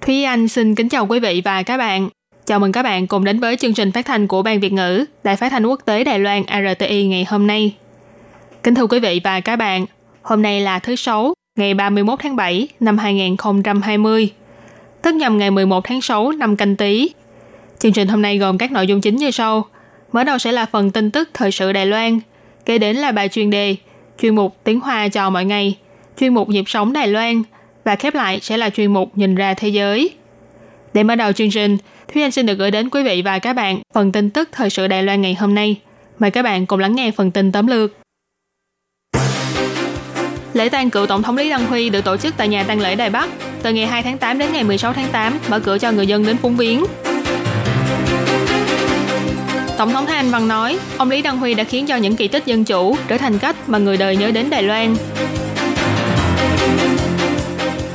[0.00, 2.08] Thúy Anh xin kính chào quý vị và các bạn.
[2.46, 5.04] Chào mừng các bạn cùng đến với chương trình phát thanh của Ban Việt ngữ,
[5.24, 7.74] Đài phát thanh quốc tế Đài Loan RTI ngày hôm nay.
[8.62, 9.86] Kính thưa quý vị và các bạn,
[10.22, 14.30] hôm nay là thứ Sáu, ngày 31 tháng 7 năm 2020,
[15.02, 17.10] tức nhằm ngày 11 tháng 6 năm canh tí.
[17.78, 19.64] Chương trình hôm nay gồm các nội dung chính như sau.
[20.12, 22.20] Mở đầu sẽ là phần tin tức thời sự Đài Loan,
[22.64, 23.76] kế đến là bài chuyên đề,
[24.22, 25.76] chuyên mục tiếng Hoa cho mọi ngày,
[26.20, 27.42] chuyên mục nhịp sống Đài Loan
[27.90, 30.10] và khép lại sẽ là chuyên mục nhìn ra thế giới.
[30.94, 31.76] Để mở đầu chương trình,
[32.12, 34.70] Thúy Anh xin được gửi đến quý vị và các bạn phần tin tức thời
[34.70, 35.76] sự Đài Loan ngày hôm nay.
[36.18, 37.92] Mời các bạn cùng lắng nghe phần tin tóm lược.
[40.54, 42.94] Lễ tang cựu Tổng thống Lý Đăng Huy được tổ chức tại nhà tang lễ
[42.94, 43.28] Đài Bắc
[43.62, 46.26] từ ngày 2 tháng 8 đến ngày 16 tháng 8, mở cửa cho người dân
[46.26, 46.84] đến phúng viếng.
[49.78, 52.28] Tổng thống Thái Anh Văn nói, ông Lý Đăng Huy đã khiến cho những kỳ
[52.28, 54.96] tích dân chủ trở thành cách mà người đời nhớ đến Đài Loan.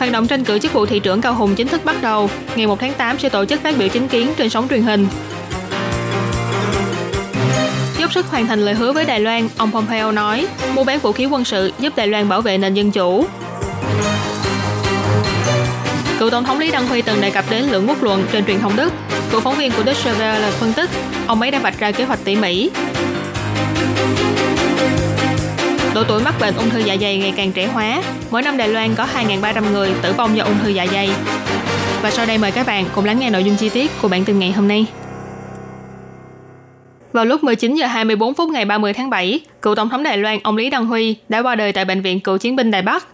[0.06, 2.30] Hoạt động tranh cử chức vụ thị trưởng Cao Hùng chính thức bắt đầu.
[2.56, 5.08] Ngày 1 tháng 8 sẽ tổ chức phát biểu chính kiến trên sóng truyền hình.
[7.98, 11.12] Dốc sức hoàn thành lời hứa với Đài Loan, ông Pompeo nói, mua bán vũ
[11.12, 13.26] khí quân sự giúp Đài Loan bảo vệ nền dân chủ.
[16.20, 18.60] Cựu Tổng thống Lý Đăng Huy từng đề cập đến lượng quốc luận trên truyền
[18.60, 18.94] thông Đức.
[19.32, 20.90] Cựu phóng viên của Deutsche Welle phân tích,
[21.28, 22.70] ông ấy đã vạch ra kế hoạch tỉ mỉ.
[25.96, 28.02] Độ tuổi mắc bệnh ung thư dạ dày ngày càng trẻ hóa.
[28.32, 31.10] Mỗi năm Đài Loan có 2.300 người tử vong do ung thư dạ dày.
[32.02, 34.26] Và sau đây mời các bạn cùng lắng nghe nội dung chi tiết của bản
[34.26, 34.86] tin ngày hôm nay.
[37.14, 40.40] Vào lúc 19 giờ 24 phút ngày 30 tháng 7, cựu tổng thống Đài Loan
[40.44, 43.08] ông Lý Đăng Huy đã qua đời tại bệnh viện cựu chiến binh Đài Bắc.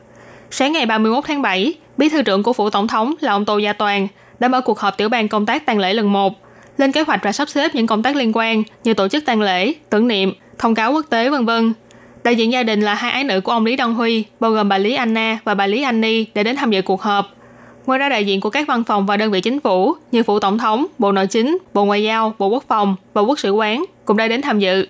[0.52, 3.58] Sáng ngày 31 tháng 7, bí thư trưởng của phủ tổng thống là ông Tô
[3.58, 4.08] Gia Toàn
[4.40, 6.34] đã mở cuộc họp tiểu ban công tác tang lễ lần 1,
[6.78, 9.42] lên kế hoạch và sắp xếp những công tác liên quan như tổ chức tang
[9.42, 11.74] lễ, tưởng niệm, thông cáo quốc tế vân vân
[12.24, 14.70] Đại diện gia đình là hai ái nữ của ông Lý Đăng Huy, bao gồm
[14.70, 17.36] bà Lý Anna và bà Lý Annie để đến tham dự cuộc họp.
[17.86, 20.40] Ngoài ra đại diện của các văn phòng và đơn vị chính phủ như Phủ
[20.40, 23.86] Tổng thống, Bộ Nội chính, Bộ Ngoại giao, Bộ Quốc phòng và Quốc sự quán
[24.06, 24.86] cũng đã đến tham dự.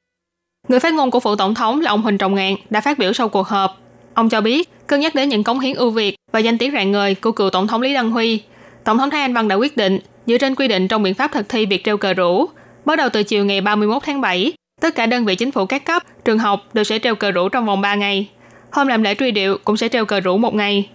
[0.67, 3.13] Người phát ngôn của Phủ Tổng thống là ông Huỳnh Trọng Ngạn đã phát biểu
[3.13, 3.77] sau cuộc họp.
[4.13, 6.91] Ông cho biết, cân nhắc đến những cống hiến ưu việt và danh tiếng rạng
[6.91, 8.41] ngời của cựu Tổng thống Lý Đăng Huy,
[8.83, 11.31] Tổng thống Thái Anh Văn đã quyết định dựa trên quy định trong biện pháp
[11.31, 12.45] thực thi việc treo cờ rủ,
[12.85, 15.84] bắt đầu từ chiều ngày 31 tháng 7 Tất cả đơn vị chính phủ các
[15.84, 18.28] cấp, trường học đều sẽ treo cờ rủ trong vòng 3 ngày.
[18.70, 20.88] Hôm làm lễ truy điệu cũng sẽ treo cờ rủ một ngày.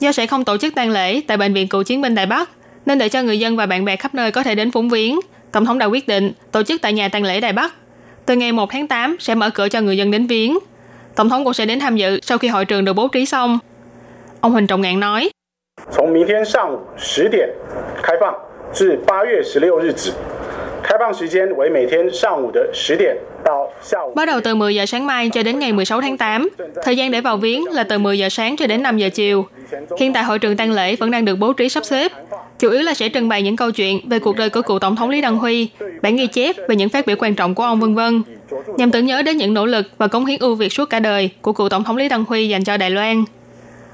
[0.00, 2.50] Do sẽ không tổ chức tang lễ tại bệnh viện cựu chiến binh Đài Bắc,
[2.86, 5.20] nên để cho người dân và bạn bè khắp nơi có thể đến phúng viếng,
[5.52, 7.74] Tổng thống đã quyết định tổ chức tại nhà tang lễ Đài Bắc.
[8.26, 10.58] Từ ngày 1 tháng 8 sẽ mở cửa cho người dân đến viếng.
[11.16, 13.58] Tổng thống cũng sẽ đến tham dự sau khi hội trường được bố trí xong.
[14.40, 15.30] Ông Huỳnh Trọng Ngạn nói,
[15.90, 17.48] 从明天上午十点
[18.02, 18.34] 开放
[18.72, 20.12] 至八月十六日止，
[24.15, 26.49] Bắt đầu từ 10 giờ sáng mai cho đến ngày 16 tháng 8.
[26.83, 29.45] Thời gian để vào viếng là từ 10 giờ sáng cho đến 5 giờ chiều.
[29.99, 32.11] Hiện tại hội trường tang lễ vẫn đang được bố trí sắp xếp.
[32.59, 34.95] Chủ yếu là sẽ trưng bày những câu chuyện về cuộc đời của cựu tổng
[34.95, 35.69] thống Lý Đăng Huy,
[36.01, 38.21] bản ghi chép về những phát biểu quan trọng của ông vân vân,
[38.77, 41.29] nhằm tưởng nhớ đến những nỗ lực và cống hiến ưu việt suốt cả đời
[41.41, 43.23] của cựu tổng thống Lý Đăng Huy dành cho Đài Loan.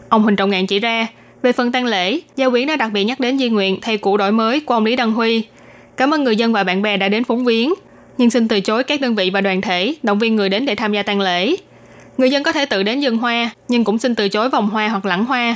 [0.10, 1.08] Ông Huỳnh Trọng Ngạn chỉ ra,
[1.42, 4.18] về phần tang lễ, gia quyến đã đặc biệt nhắc đến di nguyện thay cũ
[4.18, 5.44] đổi mới của ông Lý Đăng Huy.
[5.98, 7.74] Cảm ơn người dân và bạn bè đã đến phóng viếng,
[8.18, 10.76] nhưng xin từ chối các đơn vị và đoàn thể động viên người đến để
[10.76, 11.56] tham gia tang lễ.
[12.18, 14.88] Người dân có thể tự đến dân hoa, nhưng cũng xin từ chối vòng hoa
[14.88, 15.56] hoặc lẵng hoa.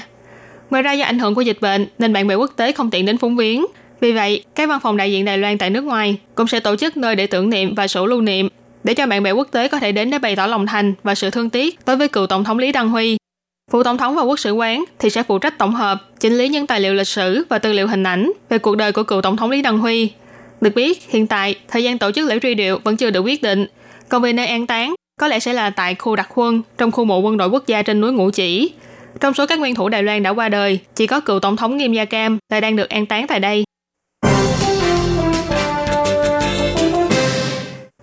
[0.70, 3.06] Ngoài ra do ảnh hưởng của dịch bệnh nên bạn bè quốc tế không tiện
[3.06, 3.66] đến phóng viếng.
[4.00, 6.76] Vì vậy, các văn phòng đại diện Đài Loan tại nước ngoài cũng sẽ tổ
[6.76, 8.50] chức nơi để tưởng niệm và sổ lưu niệm
[8.84, 11.16] để cho bạn bè quốc tế có thể đến để bày tỏ lòng thành và
[11.16, 13.18] sự thương tiếc đối với cựu tổng thống Lý Đăng Huy.
[13.72, 16.50] Phụ tổng thống và quốc sử quán thì sẽ phụ trách tổng hợp, chỉnh lý
[16.50, 19.22] những tài liệu lịch sử và tư liệu hình ảnh về cuộc đời của cựu
[19.22, 20.12] tổng thống Lý Đăng Huy.
[20.62, 23.42] Được biết, hiện tại, thời gian tổ chức lễ truy điệu vẫn chưa được quyết
[23.42, 23.66] định.
[24.10, 27.06] Còn về nơi an táng, có lẽ sẽ là tại khu đặc quân trong khu
[27.06, 28.72] mộ quân đội quốc gia trên núi Ngũ Chỉ.
[29.20, 31.78] Trong số các nguyên thủ Đài Loan đã qua đời, chỉ có cựu tổng thống
[31.78, 33.64] Nghiêm Gia Cam là đang được an táng tại đây.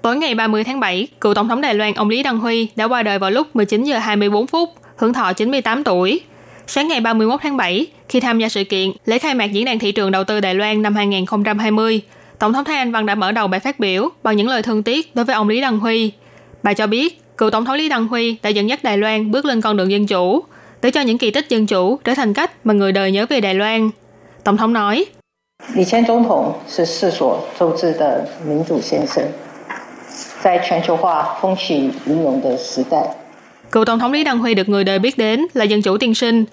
[0.03, 2.85] Tối ngày 30 tháng 7, cựu tổng thống Đài Loan ông Lý Đăng Huy đã
[2.85, 6.21] qua đời vào lúc 19 giờ 24 phút, hưởng thọ 98 tuổi.
[6.67, 9.79] Sáng ngày 31 tháng 7, khi tham gia sự kiện lễ khai mạc diễn đàn
[9.79, 12.01] thị trường đầu tư Đài Loan năm 2020,
[12.44, 14.84] Tổng thống Thái Anh Văn đã mở đầu bài phát biểu bằng những lời thương
[14.84, 16.12] tiếc đối với ông Lý Đăng Huy.
[16.64, 19.46] Bà cho biết, cựu tổng thống Lý Đăng Huy đã dẫn dắt Đài Loan bước
[19.46, 20.44] lên con đường dân chủ,
[20.82, 23.42] để cho những kỳ tích dân chủ trở thành cách mà người đời nhớ về
[23.42, 23.90] Đài Loan.
[24.44, 25.06] Tổng thống nói,
[25.76, 29.24] 李前总统是世所周知的民主先生，
[30.42, 33.16] 在全球化风起云涌的时代。
[33.72, 36.16] Cựu Tổng thống Lý Đăng Huy được người đời biết đến là dân chủ tiên
[36.16, 36.46] sinh.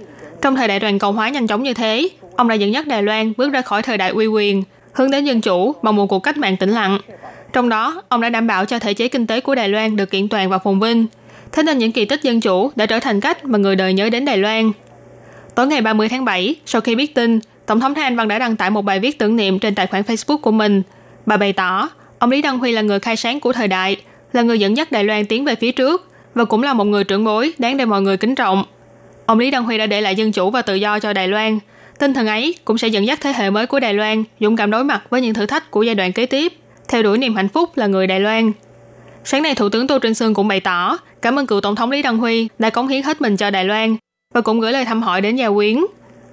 [0.43, 3.02] Trong thời đại toàn cầu hóa nhanh chóng như thế, ông đã dẫn dắt Đài
[3.02, 4.62] Loan bước ra khỏi thời đại uy quyền,
[4.93, 6.97] hướng đến dân chủ bằng một cuộc cách mạng tĩnh lặng.
[7.53, 10.09] Trong đó, ông đã đảm bảo cho thể chế kinh tế của Đài Loan được
[10.09, 11.05] kiện toàn và phồn vinh.
[11.51, 14.09] Thế nên những kỳ tích dân chủ đã trở thành cách mà người đời nhớ
[14.09, 14.71] đến Đài Loan.
[15.55, 18.39] Tối ngày 30 tháng 7, sau khi biết tin, Tổng thống Thái Anh Văn đã
[18.39, 20.81] đăng tải một bài viết tưởng niệm trên tài khoản Facebook của mình.
[21.25, 21.89] Bà bày tỏ,
[22.19, 23.97] ông Lý Đăng Huy là người khai sáng của thời đại,
[24.33, 27.03] là người dẫn dắt Đài Loan tiến về phía trước và cũng là một người
[27.03, 28.63] trưởng bối đáng để mọi người kính trọng.
[29.25, 31.59] Ông Lý Đăng Huy đã để lại dân chủ và tự do cho Đài Loan.
[32.01, 34.71] Tinh thần ấy cũng sẽ dẫn dắt thế hệ mới của Đài Loan dũng cảm
[34.71, 36.53] đối mặt với những thử thách của giai đoạn kế tiếp,
[36.88, 38.51] theo đuổi niềm hạnh phúc là người Đài Loan.
[39.24, 41.92] Sáng nay, Thủ tướng Tô Trinh Sương cũng bày tỏ cảm ơn cựu Tổng thống
[41.92, 43.95] Lý Đăng Huy đã cống hiến hết mình cho Đài Loan
[44.33, 45.77] và cũng gửi lời thăm hỏi đến gia quyến.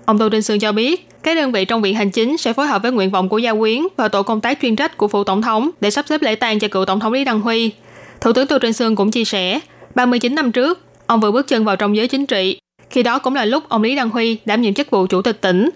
[0.05, 2.67] Ông Tô Trinh Sương cho biết, các đơn vị trong viện hành chính sẽ phối
[2.67, 5.25] hợp với nguyện vọng của gia quyến và tổ công tác chuyên trách của phụ
[5.25, 7.73] tổng thống để sắp xếp lễ tang cho cựu Tổng thống Lý Đăng Huy.
[8.21, 9.61] Thủ tướng Tô Trinh Sương cũng chia sẻ,
[9.95, 12.59] 39 năm trước, ông vừa bước chân vào trong giới chính trị.
[12.91, 15.41] Khi đó cũng là lúc ông Lý Đăng Huy đảm nhiệm chức vụ chủ tịch
[15.41, 15.71] tỉnh.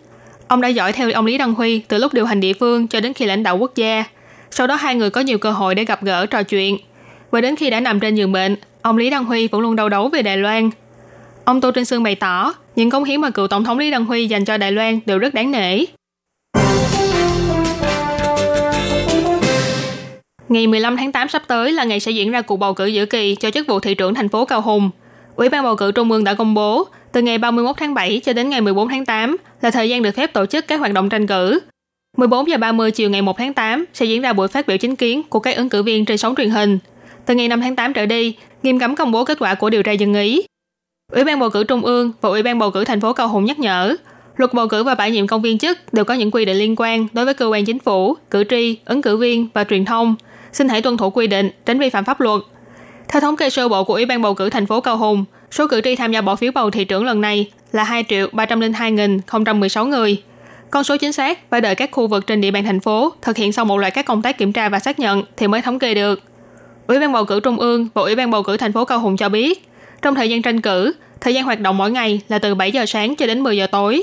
[0.49, 3.00] Ông đã dõi theo ông Lý Đăng Huy từ lúc điều hành địa phương cho
[3.00, 4.05] đến khi lãnh đạo quốc gia.
[4.50, 6.79] Sau đó hai người có nhiều cơ hội để gặp gỡ trò chuyện.
[7.31, 9.88] Và đến khi đã nằm trên giường bệnh, ông Lý Đăng Huy vẫn luôn đau
[9.88, 10.70] đấu về Đài Loan.
[11.44, 14.05] Ông Tô Trinh Sương bày tỏ, những công hiến mà cựu Tổng thống Lý Đăng
[14.05, 15.85] Huy dành cho Đài Loan đều rất đáng nể.
[20.49, 23.06] Ngày 15 tháng 8 sắp tới là ngày sẽ diễn ra cuộc bầu cử giữa
[23.06, 24.91] kỳ cho chức vụ thị trưởng thành phố Cao Hùng.
[25.37, 28.32] Ủy ban bầu cử Trung ương đã công bố, từ ngày 31 tháng 7 cho
[28.32, 31.09] đến ngày 14 tháng 8 là thời gian được phép tổ chức các hoạt động
[31.09, 31.61] tranh cử.
[32.17, 34.97] 14 giờ 30 chiều ngày 1 tháng 8 sẽ diễn ra buổi phát biểu chính
[34.97, 36.79] kiến của các ứng cử viên trên sóng truyền hình.
[37.26, 39.82] Từ ngày 5 tháng 8 trở đi, nghiêm cấm công bố kết quả của điều
[39.82, 40.43] tra dân ý.
[41.12, 43.44] Ủy ban bầu cử Trung ương và Ủy ban bầu cử thành phố Cao Hùng
[43.44, 43.97] nhắc nhở,
[44.37, 46.75] luật bầu cử và bãi nhiệm công viên chức đều có những quy định liên
[46.76, 50.14] quan đối với cơ quan chính phủ, cử tri, ứng cử viên và truyền thông.
[50.53, 52.41] Xin hãy tuân thủ quy định, tránh vi phạm pháp luật.
[53.09, 55.66] Theo thống kê sơ bộ của Ủy ban bầu cử thành phố Cao Hùng, số
[55.69, 59.87] cử tri tham gia bỏ phiếu bầu thị trưởng lần này là 2 triệu 302.016
[59.87, 60.22] người.
[60.70, 63.37] Con số chính xác phải đợi các khu vực trên địa bàn thành phố thực
[63.37, 65.78] hiện xong một loạt các công tác kiểm tra và xác nhận thì mới thống
[65.78, 66.22] kê được.
[66.87, 69.16] Ủy ban bầu cử Trung ương và Ủy ban bầu cử thành phố Cao Hùng
[69.16, 69.69] cho biết,
[70.02, 72.87] trong thời gian tranh cử, thời gian hoạt động mỗi ngày là từ 7 giờ
[72.87, 74.02] sáng cho đến 10 giờ tối.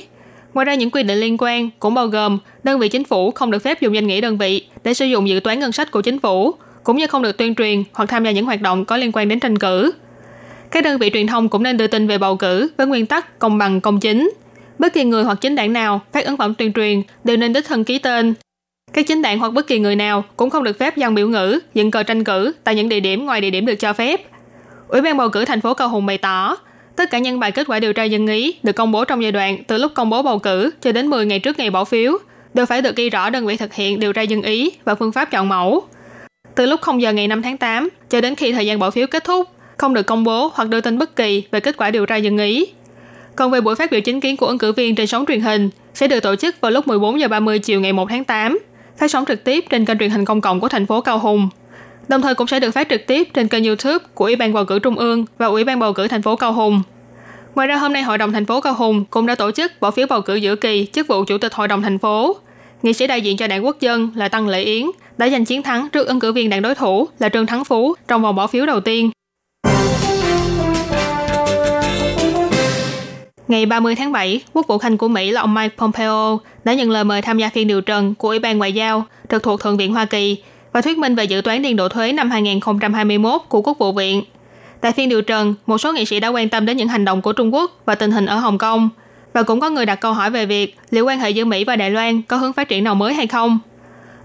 [0.53, 3.51] Ngoài ra những quy định liên quan cũng bao gồm đơn vị chính phủ không
[3.51, 6.01] được phép dùng danh nghĩa đơn vị để sử dụng dự toán ngân sách của
[6.01, 6.53] chính phủ,
[6.83, 9.27] cũng như không được tuyên truyền hoặc tham gia những hoạt động có liên quan
[9.27, 9.91] đến tranh cử.
[10.71, 13.39] Các đơn vị truyền thông cũng nên đưa tin về bầu cử với nguyên tắc
[13.39, 14.31] công bằng công chính.
[14.79, 17.65] Bất kỳ người hoặc chính đảng nào phát ấn phẩm tuyên truyền đều nên đích
[17.65, 18.33] thân ký tên.
[18.93, 21.59] Các chính đảng hoặc bất kỳ người nào cũng không được phép dàn biểu ngữ,
[21.73, 24.21] dựng cờ tranh cử tại những địa điểm ngoài địa điểm được cho phép.
[24.87, 26.57] Ủy ban bầu cử thành phố Cao Hùng bày tỏ,
[26.95, 29.31] tất cả nhân bài kết quả điều tra dân ý được công bố trong giai
[29.31, 32.17] đoạn từ lúc công bố bầu cử cho đến 10 ngày trước ngày bỏ phiếu
[32.53, 35.11] đều phải được ghi rõ đơn vị thực hiện điều tra dân ý và phương
[35.11, 35.83] pháp chọn mẫu.
[36.55, 39.07] Từ lúc 0 giờ ngày 5 tháng 8 cho đến khi thời gian bỏ phiếu
[39.07, 39.47] kết thúc,
[39.79, 42.37] không được công bố hoặc đưa tin bất kỳ về kết quả điều tra dân
[42.37, 42.67] ý.
[43.35, 45.69] Còn về buổi phát biểu chính kiến của ứng cử viên trên sóng truyền hình
[45.93, 48.59] sẽ được tổ chức vào lúc 14 giờ 30 chiều ngày 1 tháng 8,
[48.97, 51.49] phát sóng trực tiếp trên kênh truyền hình công cộng của thành phố Cao Hùng.
[52.07, 54.65] Đồng thời cũng sẽ được phát trực tiếp trên kênh YouTube của Ủy ban bầu
[54.65, 56.81] cử Trung ương và Ủy ban bầu cử thành phố Cao Hùng.
[57.55, 59.91] Ngoài ra hôm nay Hội đồng thành phố Cao Hùng cũng đã tổ chức bỏ
[59.91, 62.35] phiếu bầu cử giữa kỳ chức vụ Chủ tịch Hội đồng thành phố.
[62.83, 64.85] Nghị sĩ đại diện cho đảng Quốc dân là Tăng Lệ Yến
[65.17, 67.95] đã giành chiến thắng trước ứng cử viên đảng đối thủ là Trương Thắng Phú
[68.07, 69.11] trong vòng bỏ phiếu đầu tiên.
[73.49, 76.89] Ngày 30 tháng 7, Quốc vụ Khanh của Mỹ là ông Mike Pompeo đã nhận
[76.89, 79.77] lời mời tham gia phiên điều trần của Ủy ban Ngoại giao trực thuộc Thượng
[79.77, 80.37] viện Hoa Kỳ
[80.73, 84.23] và thuyết minh về dự toán niên độ thuế năm 2021 của Quốc vụ viện.
[84.81, 87.21] Tại phiên điều trần, một số nghị sĩ đã quan tâm đến những hành động
[87.21, 88.89] của Trung Quốc và tình hình ở Hồng Kông,
[89.33, 91.75] và cũng có người đặt câu hỏi về việc liệu quan hệ giữa Mỹ và
[91.75, 93.59] Đài Loan có hướng phát triển nào mới hay không.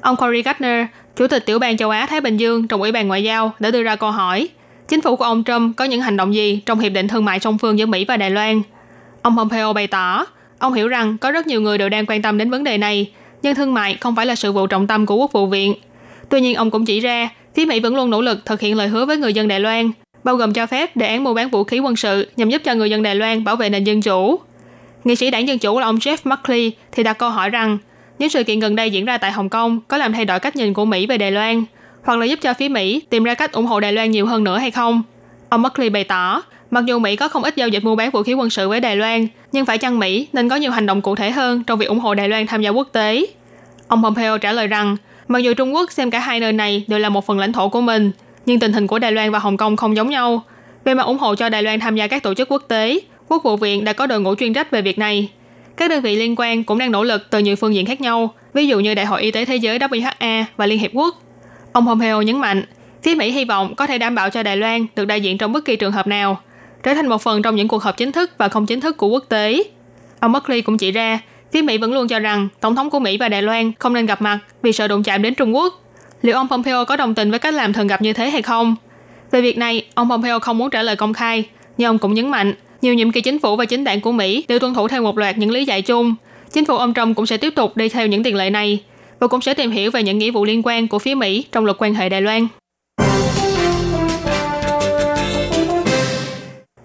[0.00, 3.22] Ông Cory Gardner, Chủ tịch Tiểu ban châu Á-Thái Bình Dương trong Ủy ban Ngoại
[3.22, 4.48] giao đã đưa ra câu hỏi,
[4.88, 7.40] chính phủ của ông Trump có những hành động gì trong Hiệp định Thương mại
[7.40, 8.62] song phương giữa Mỹ và Đài Loan?
[9.24, 10.26] Ông Pompeo bày tỏ,
[10.58, 13.10] ông hiểu rằng có rất nhiều người đều đang quan tâm đến vấn đề này,
[13.42, 15.74] nhưng thương mại không phải là sự vụ trọng tâm của Quốc vụ viện.
[16.28, 18.88] Tuy nhiên ông cũng chỉ ra, phía Mỹ vẫn luôn nỗ lực thực hiện lời
[18.88, 19.90] hứa với người dân Đài Loan,
[20.24, 22.74] bao gồm cho phép đề án mua bán vũ khí quân sự nhằm giúp cho
[22.74, 24.40] người dân Đài Loan bảo vệ nền dân chủ.
[25.04, 27.78] Nghị sĩ đảng Dân Chủ là ông Jeff Buckley thì đặt câu hỏi rằng
[28.18, 30.56] những sự kiện gần đây diễn ra tại Hồng Kông có làm thay đổi cách
[30.56, 31.64] nhìn của Mỹ về Đài Loan,
[32.04, 34.44] hoặc là giúp cho phía Mỹ tìm ra cách ủng hộ Đài Loan nhiều hơn
[34.44, 35.02] nữa hay không?
[35.48, 36.42] Ông Buckley bày tỏ,
[36.74, 38.80] mặc dù Mỹ có không ít giao dịch mua bán vũ khí quân sự với
[38.80, 41.78] Đài Loan, nhưng phải chăng Mỹ nên có nhiều hành động cụ thể hơn trong
[41.78, 43.26] việc ủng hộ Đài Loan tham gia quốc tế?
[43.88, 44.96] Ông Pompeo trả lời rằng,
[45.28, 47.68] mặc dù Trung Quốc xem cả hai nơi này đều là một phần lãnh thổ
[47.68, 48.10] của mình,
[48.46, 50.42] nhưng tình hình của Đài Loan và Hồng Kông không giống nhau.
[50.84, 53.42] Về mặt ủng hộ cho Đài Loan tham gia các tổ chức quốc tế, Quốc
[53.42, 55.30] vụ viện đã có đội ngũ chuyên trách về việc này.
[55.76, 58.34] Các đơn vị liên quan cũng đang nỗ lực từ nhiều phương diện khác nhau,
[58.54, 61.22] ví dụ như Đại hội Y tế Thế giới WHA và Liên Hiệp Quốc.
[61.72, 62.64] Ông Pompeo nhấn mạnh,
[63.02, 65.52] phía Mỹ hy vọng có thể đảm bảo cho Đài Loan được đại diện trong
[65.52, 66.40] bất kỳ trường hợp nào,
[66.84, 69.08] trở thành một phần trong những cuộc họp chính thức và không chính thức của
[69.08, 69.62] quốc tế.
[70.20, 71.20] Ông Buckley cũng chỉ ra,
[71.52, 74.06] phía Mỹ vẫn luôn cho rằng Tổng thống của Mỹ và Đài Loan không nên
[74.06, 75.80] gặp mặt vì sợ đụng chạm đến Trung Quốc.
[76.22, 78.76] Liệu ông Pompeo có đồng tình với cách làm thường gặp như thế hay không?
[79.30, 81.44] Về việc này, ông Pompeo không muốn trả lời công khai,
[81.78, 84.44] nhưng ông cũng nhấn mạnh nhiều nhiệm kỳ chính phủ và chính đảng của Mỹ
[84.48, 86.14] đều tuân thủ theo một loạt những lý giải chung.
[86.52, 88.82] Chính phủ ông Trump cũng sẽ tiếp tục đi theo những tiền lệ này
[89.20, 91.64] và cũng sẽ tìm hiểu về những nghĩa vụ liên quan của phía Mỹ trong
[91.64, 92.46] luật quan hệ Đài Loan.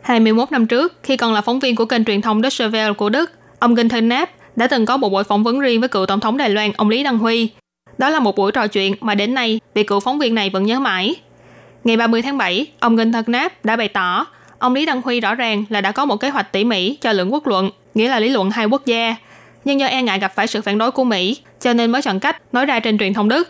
[0.10, 3.10] 21 năm trước, khi còn là phóng viên của kênh truyền thông Deutsche Welle của
[3.10, 6.20] Đức, ông Günther Knapp đã từng có một buổi phỏng vấn riêng với cựu tổng
[6.20, 7.50] thống Đài Loan ông Lý Đăng Huy.
[7.98, 10.66] Đó là một buổi trò chuyện mà đến nay vị cựu phóng viên này vẫn
[10.66, 11.16] nhớ mãi.
[11.84, 14.26] Ngày 30 tháng 7, ông Günther Knapp đã bày tỏ
[14.60, 17.12] ông Lý Đăng Huy rõ ràng là đã có một kế hoạch tỉ mỉ cho
[17.12, 19.16] lượng quốc luận, nghĩa là lý luận hai quốc gia.
[19.66, 22.20] Nhưng do e ngại gặp phải sự phản đối của Mỹ, cho nên mới chọn
[22.20, 23.50] cách nói ra trên truyền thông Đức.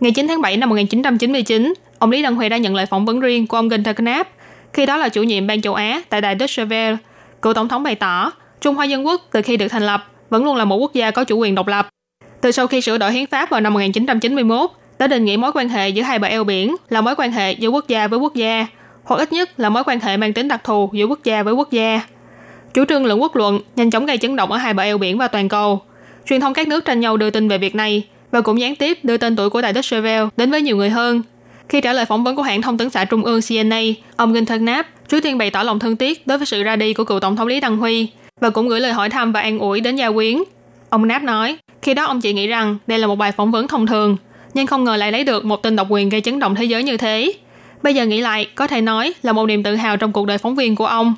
[0.00, 3.20] Ngày 9 tháng 7 năm 1999, ông Lý Đăng Huy đã nhận lời phỏng vấn
[3.20, 4.30] riêng của ông Günther Knapp,
[4.72, 6.96] khi đó là chủ nhiệm ban châu Á tại đài Deutsche Welle.
[7.42, 10.44] Cựu tổng thống bày tỏ, Trung Hoa Dân Quốc từ khi được thành lập vẫn
[10.44, 11.88] luôn là một quốc gia có chủ quyền độc lập.
[12.40, 15.68] Từ sau khi sửa đổi hiến pháp vào năm 1991, đã định nghĩa mối quan
[15.68, 18.34] hệ giữa hai bờ eo biển là mối quan hệ giữa quốc gia với quốc
[18.34, 18.66] gia,
[19.04, 21.54] hoặc ít nhất là mối quan hệ mang tính đặc thù giữa quốc gia với
[21.54, 22.00] quốc gia.
[22.74, 25.18] Chủ trương lượng quốc luận nhanh chóng gây chấn động ở hai bờ eo biển
[25.18, 25.82] và toàn cầu.
[26.26, 28.98] Truyền thông các nước tranh nhau đưa tin về việc này và cũng gián tiếp
[29.02, 31.22] đưa tên tuổi của đài Đức Welle đến với nhiều người hơn.
[31.70, 33.80] Khi trả lời phỏng vấn của hãng thông tấn xã Trung ương CNA,
[34.16, 36.94] ông Günther Knapp trước tiên bày tỏ lòng thương tiếc đối với sự ra đi
[36.94, 38.08] của cựu tổng thống Lý Đăng Huy
[38.40, 40.38] và cũng gửi lời hỏi thăm và an ủi đến gia quyến.
[40.90, 43.68] Ông Knapp nói, khi đó ông chỉ nghĩ rằng đây là một bài phỏng vấn
[43.68, 44.16] thông thường,
[44.54, 46.82] nhưng không ngờ lại lấy được một tin độc quyền gây chấn động thế giới
[46.82, 47.32] như thế.
[47.82, 50.38] Bây giờ nghĩ lại, có thể nói là một niềm tự hào trong cuộc đời
[50.38, 51.14] phóng viên của ông.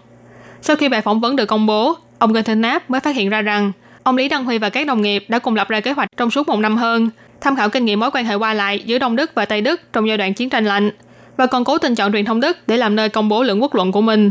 [0.62, 3.42] Sau khi bài phỏng vấn được công bố, ông Günther Knapp mới phát hiện ra
[3.42, 6.08] rằng ông Lý Đăng Huy và các đồng nghiệp đã cùng lập ra kế hoạch
[6.16, 7.10] trong suốt một năm hơn,
[7.42, 9.80] tham khảo kinh nghiệm mối quan hệ qua lại giữa Đông Đức và Tây Đức
[9.92, 10.90] trong giai đoạn chiến tranh lạnh,
[11.36, 13.74] và còn cố tình chọn truyền thông Đức để làm nơi công bố lượng quốc
[13.74, 14.30] luận của mình.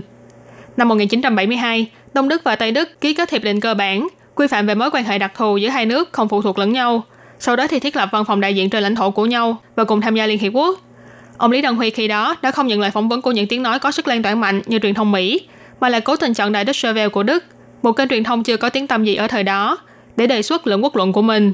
[0.78, 4.68] Năm 1972, Đông Đức và Tây Đức ký kết hiệp định cơ bản, quy phạm
[4.68, 7.04] về mối quan hệ đặc thù giữa hai nước không phụ thuộc lẫn nhau.
[7.40, 9.84] Sau đó thì thiết lập văn phòng đại diện trên lãnh thổ của nhau và
[9.84, 10.80] cùng tham gia Liên Hiệp Quốc.
[11.38, 13.64] Ông Lý Đăng Huy khi đó đã không nhận lời phỏng vấn của những tiếng
[13.64, 15.42] nói có sức lan tỏa mạnh như truyền thông Mỹ,
[15.80, 17.44] mà là cố tình chọn đài Deutsche Welle của Đức,
[17.82, 19.78] một kênh truyền thông chưa có tiếng tăm gì ở thời đó,
[20.16, 21.54] để đề xuất lượng quốc luận của mình.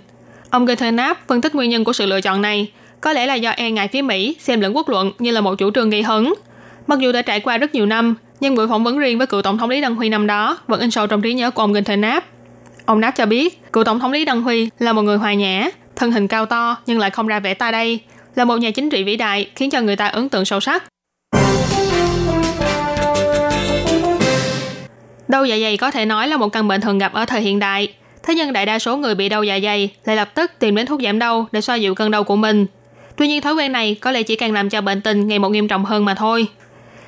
[0.50, 0.92] Ông Goethe
[1.27, 3.88] phân tích nguyên nhân của sự lựa chọn này, có lẽ là do e ngại
[3.88, 6.34] phía Mỹ xem lẫn quốc luận như là một chủ trương gây hấn.
[6.88, 9.42] Mặc dù đã trải qua rất nhiều năm, nhưng buổi phỏng vấn riêng với cựu
[9.42, 11.74] tổng thống Lý Đăng Huy năm đó vẫn in sâu trong trí nhớ của ông
[11.74, 12.20] Goethe
[12.86, 15.70] Ông Nap cho biết, cựu tổng thống Lý Đăng Huy là một người hòa nhã,
[15.96, 18.00] thân hình cao to nhưng lại không ra vẻ ta đây,
[18.36, 20.84] là một nhà chính trị vĩ đại khiến cho người ta ấn tượng sâu sắc.
[25.27, 27.60] Đau dạ dày có thể nói là một căn bệnh thường gặp ở thời hiện
[27.60, 27.94] đại.
[28.27, 30.86] Thế nhưng đại đa số người bị đau dạ dày lại lập tức tìm đến
[30.86, 32.65] thuốc giảm đau để xoa dịu cơn đau của mình.
[33.15, 35.50] Tuy nhiên thói quen này có lẽ chỉ càng làm cho bệnh tình ngày một
[35.50, 36.48] nghiêm trọng hơn mà thôi.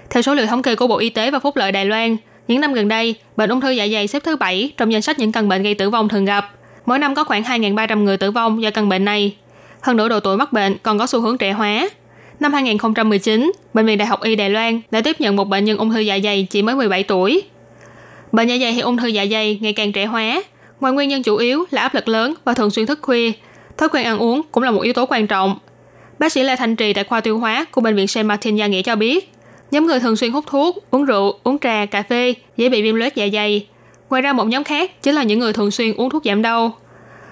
[0.09, 2.61] Theo số liệu thống kê của Bộ Y tế và Phúc lợi Đài Loan, những
[2.61, 5.31] năm gần đây, bệnh ung thư dạ dày xếp thứ 7 trong danh sách những
[5.31, 6.51] căn bệnh gây tử vong thường gặp.
[6.85, 9.35] Mỗi năm có khoảng 2.300 người tử vong do căn bệnh này.
[9.81, 11.89] Hơn nữa độ tuổi mắc bệnh còn có xu hướng trẻ hóa.
[12.39, 15.77] Năm 2019, Bệnh viện Đại học Y Đài Loan đã tiếp nhận một bệnh nhân
[15.77, 17.43] ung thư dạ dày chỉ mới 17 tuổi.
[18.31, 20.43] Bệnh dạ dày hay ung thư dạ dày ngày càng trẻ hóa.
[20.79, 23.31] Ngoài nguyên nhân chủ yếu là áp lực lớn và thường xuyên thức khuya,
[23.77, 25.57] thói quen ăn uống cũng là một yếu tố quan trọng.
[26.19, 28.67] Bác sĩ Lê Thanh Trì tại khoa tiêu hóa của bệnh viện Saint Martin Gia
[28.67, 29.31] Nghĩa cho biết,
[29.71, 32.95] nhóm người thường xuyên hút thuốc, uống rượu, uống trà, cà phê dễ bị viêm
[32.95, 33.67] loét dạ dày.
[34.09, 36.77] Ngoài ra một nhóm khác chính là những người thường xuyên uống thuốc giảm đau.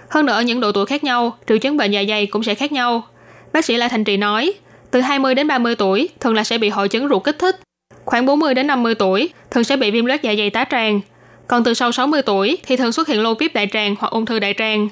[0.10, 2.56] Hơn nữa ở những độ tuổi khác nhau, triệu chứng bệnh dạ dày cũng sẽ
[2.56, 3.04] khác nhau.
[3.54, 4.54] Bác sĩ Lê Thành Trì nói,
[4.92, 7.60] từ 20 đến 30 tuổi thường là sẽ bị hội chứng ruột kích thích.
[8.06, 11.02] Khoảng 40 đến 50 tuổi thường sẽ bị viêm loét dạ dày tá tràng.
[11.48, 14.26] Còn từ sau 60 tuổi thì thường xuất hiện lô bíp đại tràng hoặc ung
[14.26, 14.88] thư đại tràng.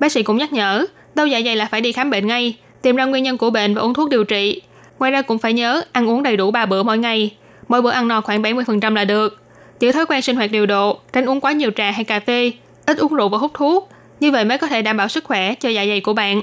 [0.00, 2.96] Bác sĩ cũng nhắc nhở, đau dạ dày là phải đi khám bệnh ngay, tìm
[2.96, 4.62] ra nguyên nhân của bệnh và uống thuốc điều trị.
[4.98, 7.34] Ngoài ra cũng phải nhớ ăn uống đầy đủ 3 bữa mỗi ngày.
[7.68, 9.40] Mỗi bữa ăn no khoảng 70% là được.
[9.80, 12.52] Giữ thói quen sinh hoạt điều độ, tránh uống quá nhiều trà hay cà phê,
[12.86, 13.90] ít uống rượu và hút thuốc.
[14.20, 16.40] Như vậy mới có thể đảm bảo sức khỏe cho dạ dày của bạn.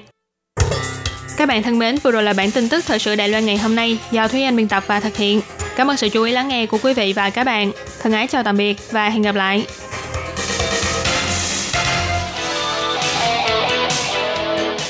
[1.38, 3.58] Các bạn thân mến, vừa rồi là bản tin tức thời sự Đài Loan ngày
[3.58, 5.42] hôm nay do Thúy Anh biên tập và thực hiện.
[5.76, 7.72] Cảm ơn sự chú ý lắng nghe của quý vị và các bạn.
[8.02, 9.66] Thân ái chào tạm biệt và hẹn gặp lại.